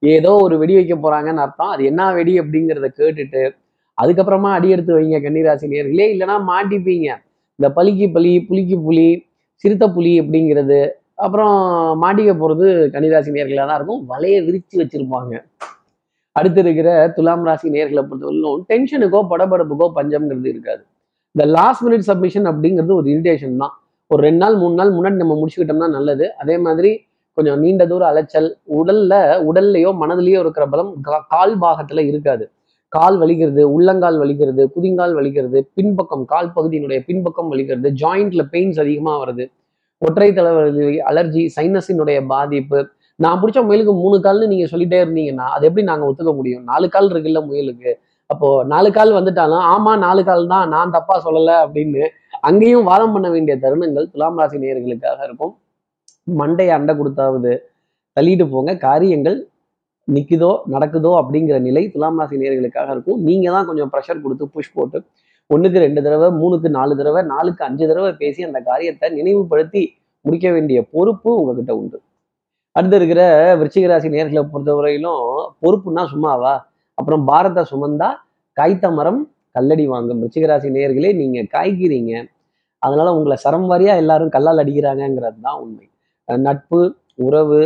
ஏதோ 0.03 0.31
ஒரு 0.45 0.55
வெடி 0.61 0.73
வைக்க 0.77 0.95
போறாங்கன்னு 1.05 1.43
அர்த்தம். 1.45 1.71
அது 1.73 1.81
என்ன 1.91 2.11
வெடி 2.17 2.33
அப்படிங்கிறத 2.41 2.87
கேட்டுட்டு 2.99 3.43
அதுக்கப்புறமா 3.97 4.49
அடி 4.57 4.69
எடுத்து 4.75 4.93
வைங்க 4.97 5.17
கன்னிராசி 5.25 5.65
நேர்களே 5.73 6.07
இல்லைன்னா 6.13 6.37
மாட்டிப்பீங்க. 6.51 7.07
இந்த 7.59 7.67
பலிக்கு 7.77 8.05
பலி 8.15 8.31
புலிக்கு 8.49 8.77
புலி 8.85 9.09
சிறுத்தை 9.63 9.87
புலி 9.95 10.13
அப்படிங்கிறது 10.21 10.79
அப்புறம் 11.25 11.55
மாட்டிக்க 12.03 12.31
போறது 12.43 12.67
கன்னிராசி 12.93 13.35
நேர்களாக 13.35 13.65
தான் 13.69 13.77
இருக்கும். 13.79 14.01
வலையை 14.11 14.39
விரிச்சு 14.47 14.75
வச்சிருப்பாங்க. 14.81 15.33
அடுத்து 16.35 16.59
இருக்கிற 16.63 16.89
துலாம் 17.15 17.45
ராசி 17.47 17.67
நேர்களை 17.75 18.01
பொறுத்தவரையிலும் 18.09 18.61
டென்ஷனுக்கோ 18.69 19.19
படபடப்புக்கோ 19.31 19.87
பஞ்சம்ங்கிறது 19.97 20.49
இருக்காது. 20.53 20.81
இந்த 21.35 21.43
லாஸ்ட் 21.57 21.83
மினிட் 21.85 22.07
சப்மிஷன் 22.09 22.47
அப்படிங்கிறது 22.51 22.93
ஒரு 22.99 23.07
இரிட்டேஷன் 23.13 23.61
தான். 23.63 23.73
ஒரு 24.11 24.21
ரெண்டு 24.27 24.41
நாள் 24.43 24.55
மூணு 24.61 24.75
நாள் 24.79 24.93
முன்னாடி 24.95 25.17
நம்ம 25.21 25.35
முடிச்சுக்கிட்டோம்னா 25.39 25.89
நல்லது. 25.97 26.25
அதே 26.41 26.55
மாதிரி 26.65 26.91
கொஞ்சம் 27.37 27.59
நீண்ட 27.63 27.83
தூர 27.91 28.03
அலைச்சல் 28.11 28.49
உடல்ல 28.79 29.13
உடல்லையோ 29.49 29.91
மனதிலேயோ 30.01 30.39
இருக்கிற 30.43 30.65
பலம் 30.73 30.91
கால் 31.33 31.55
பாகத்துல 31.63 32.03
இருக்காது. 32.09 32.45
கால் 32.93 33.17
வலிக்கிறது 33.21 33.63
உள்ளங்கால் 33.75 34.17
வலிக்கிறது 34.21 34.63
குதிங்கால் 34.75 35.13
வலிக்கிறது 35.19 35.59
பின்பக்கம் 35.77 36.25
கால் 36.33 36.49
பகுதியினுடைய 36.55 36.99
பின்பக்கம் 37.09 37.51
வலிக்கிறது 37.53 37.89
ஜாயிண்ட்ல 38.01 38.43
பெயின்ஸ் 38.53 38.81
அதிகமாக 38.83 39.17
வருது. 39.23 39.45
ஒற்றை 40.01 40.29
தலைவலி 40.37 40.97
அலர்ஜி 41.09 41.43
சைனஸினுடைய 41.55 42.19
பாதிப்பு. 42.33 42.79
நான் 43.19 43.39
பிடிச்ச 43.41 43.59
முயலுக்கு 43.67 43.93
மூணு 44.03 44.17
கால்னு 44.25 44.51
நீங்க 44.53 44.65
சொல்லிட்டே 44.71 44.99
இருந்தீங்கன்னா 45.03 45.47
அது 45.55 45.65
எப்படி 45.69 45.83
நாங்க 45.89 46.05
ஒத்துக்க 46.09 46.31
முடியும்? 46.39 46.63
நாலு 46.71 46.85
கால் 46.95 47.11
இருக்குல்ல 47.13 47.41
முயலுக்கு. 47.49 47.91
அப்போ 48.29 48.49
நாலு 48.73 48.89
கால் 48.97 49.17
வந்துட்டாலும் 49.17 49.63
ஆமா 49.73 49.93
நாலு 50.05 50.21
கால் 50.29 50.51
தான் 50.53 50.67
நான் 50.75 50.93
தப்பா 50.97 51.15
சொல்லலை 51.25 51.55
அப்படின்னு 51.65 52.03
அங்கேயும் 52.49 52.87
வாதம் 52.89 53.13
பண்ண 53.15 53.27
வேண்டிய 53.35 53.55
தருணங்கள் 53.63 54.07
துலாம் 54.13 54.39
ராசி 54.41 54.57
நேயர்களுக்காக 54.63 55.19
இருக்கும். 55.27 55.53
மண்டையை 56.39 56.71
அண்டை 56.77 56.93
கொடுத்தாவது 56.99 57.51
தள்ளிட்டு 58.17 58.45
போங்க. 58.53 58.71
காரியங்கள் 58.87 59.37
நிற்குதோ 60.07 60.51
நடக்குதோ 60.73 61.11
அப்படிங்கிற 61.21 61.57
நிலை 61.67 61.83
துலாம் 61.95 62.19
ராசி 62.21 62.35
நேயர்களுக்காக 62.41 62.89
இருக்கும். 62.95 63.19
நீங்க 63.27 63.47
தான் 63.55 63.67
கொஞ்சம் 63.69 63.91
ப்ரெஷர் 63.93 64.23
கொடுத்து 64.23 64.45
புஷ் 64.55 64.75
போட்டு 64.77 64.99
ஒண்ணுக்கு 65.49 65.77
ரெண்டு 65.85 65.99
தடவை 66.05 66.27
மூணுக்கு 66.41 66.67
நாலு 66.77 66.93
தடவை 66.99 67.21
நாலுக்கு 67.33 67.61
அஞ்சு 67.67 67.85
தடவை 67.89 68.11
பேசி 68.21 68.41
அந்த 68.47 68.59
காரியத்தை 68.69 69.07
நினைவுபடுத்தி 69.17 69.81
முடிக்க 70.25 70.47
வேண்டிய 70.55 70.79
பொறுப்பு 70.93 71.29
உங்ககிட்ட 71.39 71.71
உண்டு. 71.79 71.97
அடுத்து 72.75 72.97
இருக்கிற 72.99 73.21
விருச்சிக 73.59 73.87
ராசி 73.91 74.09
நேர்களை 74.15 74.43
பொறுத்தவரையிலும் 74.51 75.23
பொறுப்புன்னா 75.63 76.03
சும்மாவா? 76.13 76.53
அப்புறம் 76.97 77.23
பாரத 77.29 77.65
சுமந்தா 77.71 78.09
காய்த்த 78.57 78.91
மரம் 78.97 79.21
கல்லடி 79.55 79.85
வாங்கும். 79.93 80.19
விருச்சிக 80.21 80.45
ராசி 80.51 80.69
நேயர்களே 80.77 81.11
நீங்க 81.21 81.39
காய்க்கிறீங்க. 81.55 82.13
அதனால 82.83 83.09
உங்களை 83.17 83.37
சரம் 83.45 83.67
வாரியா 83.71 83.93
எல்லாரும் 84.03 84.33
கல்லால் 84.35 84.61
அடிக்கிறாங்கங்கிறது 84.63 85.39
தான் 85.47 85.59
உண்மை 85.63 85.87
நட்பு 86.27 86.79
உறவு 87.25 87.61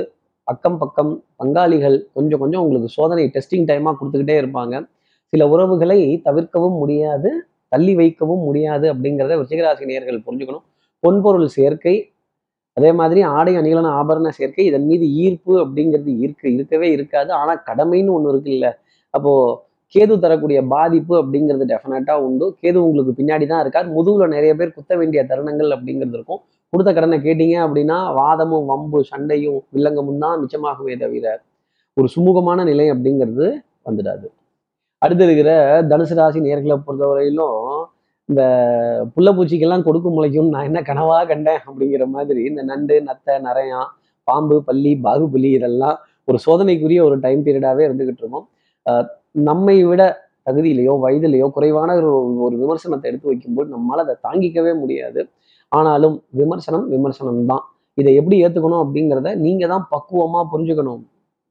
அக்கம் 0.48 0.78
பக்கம் 0.82 1.12
பங்காளிகள் 1.42 1.98
கொஞ்சம் 2.16 2.42
கொஞ்சம் 2.44 2.64
உங்களுக்கு 2.66 2.90
சோதனை 2.98 3.24
டெஸ்டிங் 3.36 3.68
டைமா 3.70 3.92
கொடுத்துக்கிட்டே 4.00 4.36
இருப்பாங்க. 4.42 4.76
சில 5.34 5.44
உறவுகளை 5.54 6.00
தவிர்க்கவும் 6.28 6.78
முடியாது 6.82 7.30
தள்ளி 7.74 7.94
வைக்கவும் 8.02 8.44
முடியாது 8.48 8.86
அப்படிங்கிறத 8.94 9.36
விருச்சிகராசி 9.40 9.90
நேர்கள் 9.92 10.26
புரிஞ்சுக்கணும். 10.28 10.66
பொன்பொருள் 11.04 11.48
சேர்க்கை 11.58 11.96
அதே 12.78 12.92
மாதிரி 13.00 13.22
ஆடை 13.38 13.54
அணிகலன 13.60 13.92
ஆபரண 14.00 14.30
சேர்க்கை 14.38 14.64
இதன் 14.70 14.88
மீது 14.90 15.06
ஈர்ப்பு 15.24 15.54
அப்படிங்கிறது 15.64 16.14
இருக்கு 16.26 16.48
இருக்கவே 16.56 16.88
இருக்காது. 16.96 17.32
ஆனால் 17.42 17.62
கடமைன்னு 17.70 18.14
ஒன்று 18.18 18.32
இருக்கு 18.34 18.52
இல்லை 18.58 18.72
அப்போது 19.14 19.54
கேது 19.94 20.20
தரக்கூடிய 20.20 20.68
பாதிப்பு 20.68 21.24
அப்படிங்கிறது 21.24 21.66
டெஃபினட்டாக 21.66 22.26
உண்டு. 22.28 22.56
கேது 22.62 22.76
உங்களுக்கு 22.76 23.24
பின்னாடி 23.24 23.46
தான் 23.48 23.62
இருக்கார். 23.62 23.88
முதுகுல 23.88 24.28
நிறைய 24.28 24.56
பேர் 24.56 24.74
குத்த 24.74 24.96
வேண்டிய 24.96 25.24
தருணங்கள் 25.24 25.70
அப்படிங்கிறது 25.70 26.14
இருக்கும். 26.14 26.42
கொடுத்த 26.70 26.94
கடனை 26.94 27.20
கேட்டீங்க 27.20 27.56
அப்படின்னா 27.66 28.14
வாதமும் 28.14 28.66
வம்பு 28.66 29.04
சண்டையும் 29.04 29.60
வில்லங்கமும் 29.76 30.18
தான் 30.18 30.40
மிச்சமாகுமே 30.42 30.98
தவிர 30.98 31.42
ஒரு 31.98 32.08
சுமூகமான 32.16 32.64
நிலை 32.64 32.92
அப்படிங்கிறது 32.92 33.46
வந்துடாது. 33.90 34.28
அடுத்து 34.98 35.24
இருக்கிற 35.24 35.82
தனுசு 35.88 36.16
ராசி 36.16 36.40
நேர்களை 36.40 36.76
பொறுத்தவரையிலும் 36.86 37.60
இந்த 38.30 38.44
புள்ளப்பூச்சிக்கெல்லாம் 39.16 39.84
கொடுக்கு 39.84 40.10
முளைக்கும் 40.10 40.50
நான் 40.50 40.64
என்ன 40.64 40.82
கனவா 40.82 41.26
கண்டேன் 41.26 41.62
அப்படிங்கிற 41.66 42.06
மாதிரி 42.06 42.44
இந்த 42.44 42.64
நண்டு 42.64 43.02
நத்தை 43.02 43.40
நரையான் 43.40 43.90
பாம்பு 44.24 44.64
பள்ளி 44.64 45.00
பாகுபலி 45.04 45.50
இதெல்லாம் 45.50 45.98
ஒரு 46.26 46.38
சோதனைக்குரிய 46.46 47.04
ஒரு 47.04 47.20
டைம் 47.20 47.46
பீரியடாவே 47.46 47.84
இருந்துகிட்டு 47.84 48.18
இருக்கோம். 48.18 48.48
அஹ் 48.86 49.08
நம்மை 49.36 49.78
விட 49.90 50.02
தகுதியிலையோ 50.48 50.94
வயதிலையோ 51.06 51.48
குறைவான 51.56 51.90
ஒரு 52.00 52.10
ஒரு 52.46 52.56
விமர்சனத்தை 52.64 53.08
எடுத்து 53.12 53.28
வைக்கும்போது 53.32 53.68
நம்மளால் 53.76 54.04
அதை 54.06 54.16
தாங்கிக்கவே 54.28 54.74
முடியாது. 54.82 55.22
ஆனாலும் 55.72 56.16
விமர்சனம் 56.40 56.86
விமர்சனம் 56.94 57.42
தான். 57.52 57.64
இதை 57.98 58.12
எப்படி 58.20 58.38
ஏத்துக்கணும் 58.46 58.82
அப்படிங்கிறத 58.84 59.30
நீங்க 59.46 59.64
தான் 59.68 59.86
பக்குவமாக 59.94 60.44
புரிஞ்சுக்கணும் 60.54 61.02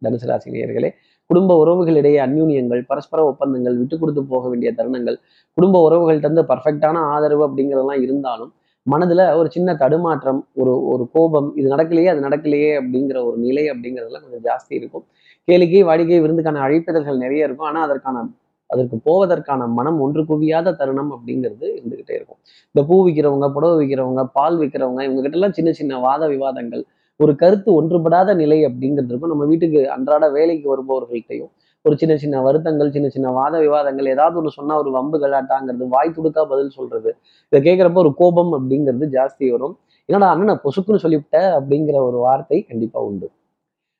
தனுசு 0.02 0.26
ராசி 0.30 0.48
நேயர்களே. 0.50 0.90
குடும்ப 1.30 1.50
உறவுகளிடையே 1.62 2.18
அந்யூன்யங்கள் 2.26 2.82
பரஸ்பர 2.90 3.20
ஒப்பந்தங்கள் 3.30 3.76
விட்டு 3.80 3.96
கொடுத்து 3.98 4.22
போக 4.32 4.44
வேண்டிய 4.48 4.70
தருணங்கள் 4.78 5.16
குடும்ப 5.56 5.76
உறவுகள் 5.86 6.20
தந்து 6.20 6.42
பர்ஃபெக்டான 6.50 6.96
ஆதரவு 7.14 7.42
அப்படிங்கிறதெல்லாம் 7.48 8.02
இருந்தாலும் 8.06 8.50
மனதுல 8.86 9.22
ஒரு 9.40 9.48
சின்ன 9.50 9.70
தடுமாற்றம் 9.82 10.40
ஒரு 10.62 10.72
ஒரு 10.92 11.04
கோபம் 11.12 11.48
இது 11.58 11.68
நடக்கலையே 11.74 12.08
அது 12.12 12.20
நடக்கலையே 12.26 12.72
அப்படிங்கிற 12.80 13.18
ஒரு 13.28 13.36
நிலை 13.46 13.64
அப்படிங்கிறதுலாம் 13.72 14.24
கொஞ்சம் 14.26 14.44
ஜாஸ்தி 14.48 14.74
இருக்கும். 14.80 15.04
கேளிக்கை 15.48 15.82
வாடிக்கை 15.88 16.18
விருந்துக்கான 16.24 16.62
அழைப்பிதழ்கள் 16.66 17.22
நிறைய 17.24 17.46
இருக்கும். 17.48 17.68
ஆனா 17.70 17.80
அதற்கான 17.88 18.24
அதற்கு 18.70 18.96
போவதற்கான 19.08 19.62
மனம் 19.78 19.98
ஒன்று 20.00 20.22
குவியாத 20.28 20.68
தருணம் 20.80 21.10
அப்படிங்கிறது 21.16 21.66
இருந்துகிட்டே 21.78 22.14
இருக்கும். 22.18 22.38
இந்த 22.74 22.80
பூ 22.88 22.96
விற்கிறவங்க 23.06 23.48
புடவை 23.56 23.74
விற்கிறவங்க 23.80 24.22
பால் 24.36 24.56
விற்கிறவங்க 24.60 25.00
இவங்க 25.06 25.22
கிட்ட 25.22 25.38
எல்லாம் 25.38 25.56
சின்ன 25.58 25.72
சின்ன 25.80 25.98
வாத 26.06 26.22
விவாதங்கள் 26.34 26.82
ஒரு 27.20 27.32
கருத்து 27.42 27.70
ஒன்றுபடாத 27.80 28.30
நிலை 28.42 28.58
அப்படிங்கிறது 28.68 29.10
இருக்கும். 29.12 29.32
நம்ம 29.34 29.46
வீட்டுக்கு 29.52 29.80
அன்றாட 29.96 30.24
வேலைக்கு 30.38 30.66
வருபவர்கள்ட்டையும் 30.72 31.50
ஒரு 31.88 31.96
சின்ன 32.00 32.14
சின்ன 32.20 32.36
வருத்தங்கள் 32.44 32.92
சின்ன 32.92 33.06
சின்ன 33.14 33.30
வாத 33.38 33.54
விவாதங்கள் 33.64 34.06
ஏதாவது 34.12 34.36
ஒன்று 34.40 34.50
சொன்னா 34.58 34.74
ஒரு 34.82 34.90
வம்பு 34.94 35.16
கலாட்டாங்கிறது 35.22 35.86
வாய் 35.94 36.14
துடுக்கா 36.16 36.42
பதில் 36.52 36.70
சொல்றது. 36.76 37.10
இதை 37.52 37.58
கேட்குறப்ப 37.66 37.98
ஒரு 38.04 38.12
கோபம் 38.20 38.52
அப்படிங்கிறது 38.58 39.06
ஜாஸ்தி 39.16 39.50
வரும். 39.54 39.74
என்னடா 40.08 40.30
அண்ணனை 40.34 40.54
பொசுக்குன்னு 40.64 41.02
சொல்லிவிட்ட 41.04 41.36
அப்படிங்கிற 41.58 41.98
ஒரு 42.08 42.18
வார்த்தை 42.26 42.58
கண்டிப்பா 42.70 43.00
உண்டு. 43.08 43.28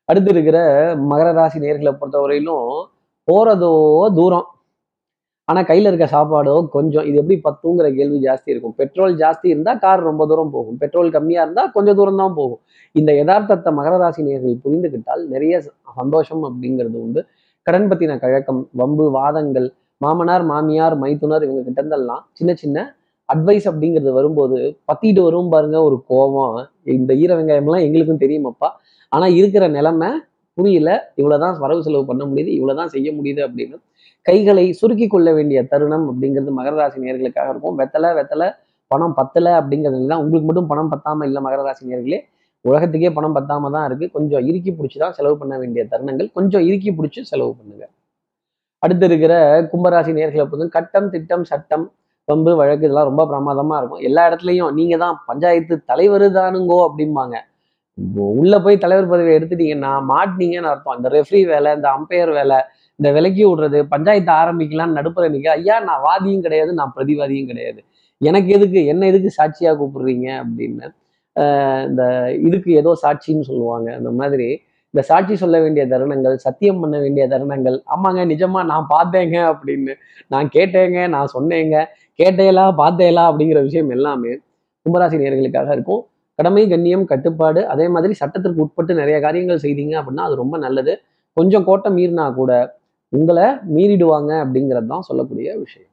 அடுத்து 0.09 0.33
இருக்கிற 0.35 0.59
மகர 1.11 1.29
ராசி 1.41 1.61
நேர்களை 1.67 1.93
பொறுத்தவரையிலும் 2.01 2.73
போறதோ 3.29 3.73
தூரம். 4.19 4.49
ஆனா 5.49 5.61
கையில 5.71 5.89
இருக்க 5.91 6.07
சாப்பாடோ 6.17 6.57
கொஞ்சம் 6.75 7.07
இது 7.09 7.17
எப்படி 7.23 7.37
பத்துங்கிற 7.47 7.87
கேள்வி 7.97 8.19
ஜாஸ்தி 8.27 8.49
இருக்கும். 8.53 8.75
பெட்ரோல் 8.81 9.15
ஜாஸ்தி 9.23 9.47
இருந்தா 9.53 9.73
கார் 9.85 10.09
ரொம்ப 10.11 10.23
தூரம் 10.31 10.53
போகும். 10.57 10.77
பெட்ரோல் 10.83 11.15
கம்மியா 11.17 11.43
இருந்தால் 11.45 11.73
கொஞ்சம் 11.77 11.99
தூரம் 11.99 12.21
தான் 12.23 12.37
போகும். 12.41 12.61
இந்த 12.95 13.11
யதார்த்தத்தை 13.21 13.71
மகர 13.79 13.95
ராசி 14.05 14.23
நேர்கள் 14.29 14.63
புரிந்துகிட்டால் 14.67 15.25
நிறைய 15.35 15.55
சந்தோஷம் 16.01 16.45
அப்படிங்கிறது 16.51 16.99
உண்டு. 17.07 17.23
கடன் 17.67 17.87
பத்தின 17.91 18.17
கழக்கம் 18.19 18.61
வம்பு 18.81 19.05
வாதங்கள் 19.17 19.67
மாமனார் 20.01 20.45
மாமியார் 20.51 20.95
மைத்துனர் 21.03 21.45
இவங்க 21.47 21.61
கிட்ட 21.67 21.79
இருந்தெல்லாம் 21.83 22.23
சின்ன 22.39 22.51
சின்ன 22.63 22.79
அட்வைஸ் 23.29 23.67
அப்படிங்கிறது 23.71 24.11
வரும்போது 24.13 24.59
பத்திட்டு 24.89 25.21
வரும் 25.27 25.51
பாருங்க 25.55 25.77
ஒரு 25.83 25.97
கோபம் 26.11 26.57
இந்த 26.95 27.13
ஈர 27.23 27.31
வெங்காயம்லாம் 27.39 27.85
எங்களுக்கும் 27.87 28.21
தெரியுமாப்பா? 28.25 28.69
ஆனா 29.13 29.27
இருக்கிற 29.39 29.65
நிலைமை 29.69 30.11
புரியல. 30.59 30.91
இவ்வளவுதான் 31.21 31.55
வரவு 31.65 31.85
செலவு 31.87 32.05
பண்ண 32.11 32.23
முடியுது 32.31 32.51
இவ்வளவுதான் 32.59 32.93
செய்ய 32.95 33.09
முடியுது 33.19 33.41
அப்படின்னு 33.47 33.77
கைகளை 34.27 34.67
சுருக்கி 34.81 35.07
கொள்ள 35.07 35.29
வேண்டிய 35.39 35.59
தருணம் 35.73 36.07
அப்படிங்கிறது 36.11 36.53
மகர 36.59 36.75
ராசி 36.83 36.99
நேர்களுக்காக 37.07 37.49
இருக்கும். 37.55 37.77
வெத்தலை 37.81 38.11
வெத்தலை 38.19 38.49
பணம் 38.91 39.17
பத்தலை 39.19 39.53
அப்படிங்கிறது 39.61 40.07
தான் 40.13 40.23
உங்களுக்கு 40.25 40.49
மட்டும் 40.49 40.71
பணம் 40.73 40.93
பத்தாம 40.93 41.25
இல்லை 41.29 41.41
மகர 41.47 41.63
ராசி 41.69 41.85
நேர்களே. 41.93 42.21
உலகத்துக்கே 42.65 43.11
பணம் 43.17 43.37
பத்தாம 43.39 43.71
தான் 43.77 43.87
இருக்கு. 43.89 44.07
கொஞ்சம் 44.17 44.45
இறுக்கி 44.51 44.71
பிடிச்சி 44.79 44.99
தான் 45.05 45.15
செலவு 45.19 45.37
பண்ண 45.43 45.55
வேண்டிய 45.63 45.83
தருணங்கள். 45.93 46.29
கொஞ்சம் 46.39 46.65
இறுக்கி 46.69 46.91
பிடிச்சி 46.99 47.21
செலவு 47.33 47.53
பண்ணுங்க. 47.59 47.85
அடுத்து 48.85 49.07
இருக்கிற 49.11 49.35
கும்பராசி 49.73 50.13
நேர்களை 50.19 50.45
பொறுத்து 50.51 50.75
கட்டம் 50.79 51.11
திட்டம் 51.15 51.45
சட்டம் 51.51 51.85
பம்பு 52.29 52.53
வழக்கு 52.61 52.87
இதெல்லாம் 52.87 53.09
ரொம்ப 53.11 53.23
பிரமாதமா 53.31 53.77
இருக்கும். 53.81 54.03
எல்லா 54.09 54.23
இடத்துலையும் 54.29 54.71
நீங்க 54.79 54.95
தான் 55.05 55.17
பஞ்சாயத்து 55.29 55.75
தலைவர் 55.91 56.27
தானுங்கோ 56.39 56.79
அப்படிம்பாங்க. 56.89 57.37
உள்ள 58.41 58.55
போய் 58.65 58.83
தலைவர் 58.85 59.11
பதவியை 59.13 59.35
எடுத்துட்டீங்கன்னா 59.39 59.91
மாட்டினீங்கன்னு 60.13 60.71
அர்த்தம். 60.73 60.97
இந்த 60.99 61.09
ரெஃப்ரி 61.17 61.41
வேலை 61.53 61.71
இந்த 61.79 61.89
அம்பையர் 61.97 62.33
வேலை 62.39 62.59
இந்த 63.01 63.09
விலக்கி 63.17 63.43
விடுறது 63.49 63.79
பஞ்சாயத்து 63.93 64.33
ஆரம்பிக்கலாம்னு 64.41 64.97
நடுப்புற 64.99 65.25
நிக்க 65.35 65.49
ஐயா 65.61 65.77
நான் 65.89 66.03
வாதியும் 66.09 66.45
கிடையாது 66.47 66.73
நான் 66.81 66.93
பிரதிவாதியும் 66.97 67.51
கிடையாது. 67.53 67.81
எனக்கு 68.21 68.51
எதுக்கு 68.57 68.81
என்ன 68.93 69.07
எதுக்கு 69.13 69.31
சாட்சியா 69.39 69.73
கூப்பிடுறீங்க? 69.81 70.29
அப்படின்னு 70.43 70.89
இந்த 71.89 72.03
இதுக்கு 72.47 72.71
ஏதோ 72.81 72.91
சாட்சின்னு 73.03 73.49
சொல்லுவாங்க. 73.51 73.89
அந்த 73.99 74.11
மாதிரி 74.21 74.49
இந்த 74.95 75.03
சாட்சி 75.09 75.35
சொல்ல 75.43 75.57
வேண்டிய 75.63 75.85
தருணங்கள் 75.93 76.35
சத்தியம் 76.47 76.81
பண்ண 76.83 76.97
வேண்டிய 77.05 77.25
தருணங்கள் 77.33 77.77
ஆமாங்க 77.95 78.21
நிஜமா 78.33 78.61
நான் 78.73 78.87
பார்த்தேங்க 78.93 79.37
அப்படின்னு 79.53 79.95
நான் 80.33 80.49
கேட்டேங்க 80.57 80.99
நான் 81.15 81.33
சொன்னேங்க 81.37 81.77
கேட்டேலா 82.21 82.67
பார்த்தேலா 82.83 83.25
அப்படிங்கிற 83.31 83.61
விஷயம் 83.69 83.91
எல்லாமே 83.97 84.33
கும்பராசி 84.87 85.17
நேர்களுக்காக 85.23 85.71
இருக்கும். 85.77 86.03
கடமை 86.39 86.63
கண்ணியம் 86.73 87.05
கட்டுப்பாடு 87.11 87.61
அதே 87.73 87.87
மாதிரி 87.95 88.15
சட்டத்திற்கு 88.21 88.63
உட்பட்டு 88.65 88.93
நிறைய 89.01 89.17
காரியங்கள் 89.27 89.63
செய்தீங்க 89.65 89.95
அப்படின்னா 90.01 90.27
அது 90.29 90.37
ரொம்ப 90.43 90.57
நல்லது. 90.67 90.95
கொஞ்சம் 91.37 91.67
கோட்டம் 91.69 91.97
மீறினா 91.99 92.27
கூட 92.41 92.53
உங்களை 93.13 93.47
மீறிடுவாங்க 93.75 94.33
அப்படிங்கிறது 94.45 94.89
தான் 94.95 95.07
சொல்லக்கூடிய 95.09 95.49
விஷயம். 95.65 95.91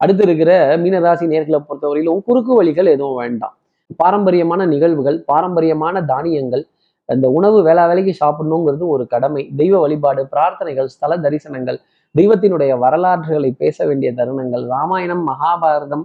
அடுத்து 0.00 0.22
இருக்கிற 0.26 0.52
மீனராசி 0.82 1.26
நேர்களை 1.32 1.58
பொறுத்தவரையிலும் 1.68 2.22
குறுக்கு 2.28 2.52
வழிகள் 2.58 2.94
எதுவும் 2.94 3.18
வேண்டாம். 3.22 3.54
பாரம்பரியமான 3.96 4.66
நிகழ்வுகள் 4.66 5.18
பாரம்பரியமான 5.24 6.02
தானியங்கள் 6.02 6.64
அந்த 7.08 7.26
உணவு 7.30 7.58
வேளா 7.62 7.84
வேலைக்கு 7.90 8.12
சாப்பிடணுங்கிறது 8.22 8.84
ஒரு 8.94 9.04
கடமை. 9.06 9.42
தெய்வ 9.56 9.78
வழிபாடு 9.78 10.22
பிரார்த்தனைகள் 10.34 10.88
ஸ்தல 10.94 11.16
தரிசனங்கள் 11.16 11.78
தெய்வத்தினுடைய 12.14 12.72
வரலாற்றுகளை 12.78 13.50
பேச 13.62 13.86
வேண்டிய 13.86 14.12
தருணங்கள் 14.12 14.64
ராமாயணம் 14.66 15.24
மகாபாரதம் 15.28 16.04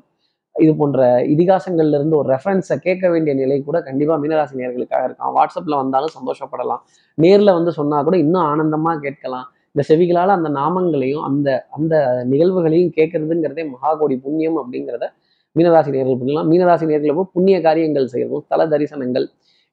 இது 0.56 0.76
போன்ற 0.76 1.00
இதிகாசங்கள்ல 1.34 1.98
இருந்து 2.00 2.18
ஒரு 2.18 2.28
ரெஃபரன்ஸை 2.34 2.76
கேட்க 2.78 3.10
வேண்டிய 3.10 3.34
நிலை 3.36 3.64
கூட 3.64 3.82
கண்டிப்பாக 3.82 4.18
மீனராசி 4.24 4.60
நேர்களுக்காக 4.62 5.04
இருக்கலாம் 5.08 5.34
வாட்ஸ்அப்பில் 5.38 5.80
வந்தாலும் 5.82 6.14
சந்தோஷப்படலாம். 6.18 6.82
நேரில் 7.16 7.54
வந்து 7.54 7.72
சொன்னால் 7.72 8.04
கூட 8.04 8.18
இன்னும் 8.18 8.46
ஆனந்தமாக 8.52 9.00
கேட்கலாம். 9.00 9.48
இந்த 9.76 9.84
செவிகளால் 9.90 10.36
அந்த 10.38 10.50
நாமங்களையும் 10.50 11.24
அந்த 11.30 11.68
அந்த 11.70 12.24
நிகழ்வுகளையும் 12.32 12.94
கேட்கறதுங்கிறதே 12.98 13.66
மகாகோடி 13.74 14.18
புண்ணியம் 14.22 14.58
அப்படிங்கிறத 14.62 15.08
மீனராசி 15.56 15.90
நேர்கள் 15.96 16.20
பண்ணலாம் 16.22 16.48
மீனராசி 16.52 16.86
நேர்களுக்கு 16.92 17.26
புண்ணிய 17.36 17.58
காரியங்கள் 17.62 18.08
செய்யணும் 18.14 18.46
தல 18.48 18.62
தரிசனங்கள் 18.66 19.26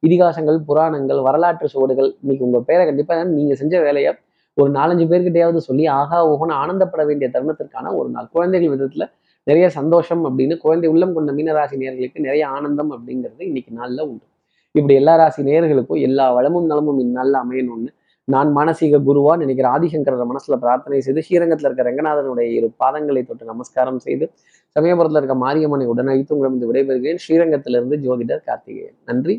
இதிகாசங்கள் 0.02 0.58
புராணங்கள் 0.68 1.20
வரலாற்று 1.20 1.66
சுவடுகள் 1.68 2.10
இன்னைக்கு 2.22 2.44
உங்கள் 2.44 2.66
பேரை 2.68 2.84
கண்டிப்பாக 2.86 3.24
நீங்கள் 3.30 3.58
செஞ்ச 3.62 3.74
வேலையை 3.80 4.12
ஒரு 4.56 4.70
நாலஞ்சு 4.72 5.04
பேர்கிட்டையாவது 5.10 5.60
சொல்லி 5.60 5.84
ஆகா 6.00 6.18
ஓகோன்னு 6.30 6.54
ஆனந்தப்பட 6.62 7.02
வேண்டிய 7.06 7.28
தருணத்திற்கான 7.30 7.92
ஒரு 7.94 8.08
நாள். 8.10 8.26
குழந்தைகள் 8.32 8.72
விதத்தில் 8.74 9.06
நிறைய 9.46 9.66
சந்தோஷம் 9.70 10.22
அப்படின்னு 10.28 10.54
குழந்தை 10.56 10.88
உள்ளம் 10.90 11.14
கொண்ட 11.14 11.30
மீனராசி 11.32 11.76
நேர்களுக்கு 11.76 12.18
நிறைய 12.18 12.44
ஆனந்தம் 12.48 12.92
அப்படிங்கிறது 12.96 13.42
இன்னைக்கு 13.50 13.72
நாளில் 13.72 14.02
உண்டு. 14.02 14.24
இப்படி 14.74 14.94
எல்லா 14.94 15.14
ராசி 15.16 15.40
நேர்களுக்கும் 15.42 16.00
எல்லா 16.00 16.26
வளமும் 16.32 16.66
நலமும் 16.66 17.00
இந்நாளில் 17.04 17.38
அமையணும்னு 17.42 17.90
நான் 18.24 18.56
மானசீக 18.56 18.98
குருவா 18.98 19.36
நினைக்கிற 19.36 19.68
ஆதிசங்கரர் 19.68 20.30
மனசுல 20.32 20.56
பிரார்த்தனை 20.56 21.00
செய்து 21.00 21.22
ஸ்ரீரங்கத்தில் 21.22 21.66
இருக்க 21.66 21.82
ரங்கநாதனுடைய 21.90 22.48
இரு 22.50 22.68
பாதங்களை 22.84 23.26
தொட்டு 23.26 23.44
நமஸ்காரம் 23.44 23.98
செய்து 23.98 24.30
சமயபுரத்தில் 24.76 25.20
இருக்க 25.22 25.36
மாரியம்மனை 25.46 25.86
உடனழித்து 25.94 26.34
உங்களிடம் 26.36 26.70
விடைபெறுகிறேன். 26.70 27.20
ஸ்ரீரங்கத்திலிருந்து 27.28 27.96
ஜோதிடர் 28.06 28.44
கார்த்திகேயன். 28.44 28.94
நன்றி. 29.04 29.34